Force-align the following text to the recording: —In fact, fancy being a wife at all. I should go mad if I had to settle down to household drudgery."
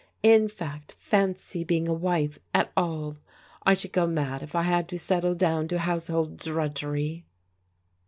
—In 0.35 0.47
fact, 0.49 0.93
fancy 0.97 1.63
being 1.63 1.87
a 1.87 1.93
wife 1.93 2.39
at 2.55 2.71
all. 2.75 3.17
I 3.67 3.75
should 3.75 3.91
go 3.93 4.07
mad 4.07 4.41
if 4.41 4.55
I 4.55 4.63
had 4.63 4.87
to 4.87 4.97
settle 4.97 5.35
down 5.35 5.67
to 5.67 5.77
household 5.77 6.37
drudgery." 6.37 7.23